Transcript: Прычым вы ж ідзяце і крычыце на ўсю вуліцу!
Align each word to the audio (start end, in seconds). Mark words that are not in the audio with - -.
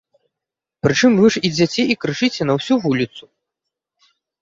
Прычым 0.87 1.11
вы 1.19 1.27
ж 1.35 1.43
ідзяце 1.51 1.81
і 1.97 1.99
крычыце 2.07 2.43
на 2.53 2.59
ўсю 2.59 2.75
вуліцу! 2.89 3.23